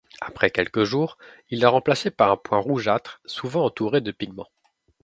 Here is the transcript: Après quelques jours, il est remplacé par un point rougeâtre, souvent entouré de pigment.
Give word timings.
Après 0.19 0.49
quelques 0.49 0.83
jours, 0.83 1.19
il 1.51 1.61
est 1.61 1.67
remplacé 1.67 2.09
par 2.09 2.31
un 2.31 2.35
point 2.35 2.57
rougeâtre, 2.57 3.21
souvent 3.27 3.65
entouré 3.65 4.01
de 4.01 4.09
pigment. 4.11 4.47